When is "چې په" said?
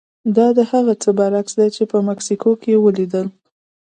1.75-1.97